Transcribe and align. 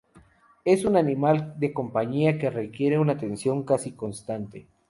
Es 0.65 0.83
un 0.83 0.97
animal 0.97 1.53
de 1.59 1.73
compañía 1.73 2.39
que 2.39 2.49
requiere 2.49 2.97
una 2.97 3.13
atención 3.13 3.61
casi 3.61 3.91
constante. 3.91 4.67